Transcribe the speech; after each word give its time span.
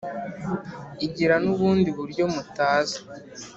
igira 1.05 1.35
n' 1.43 1.49
ubundi 1.53 1.89
buryo 1.97 2.23
mutazi, 2.33 2.99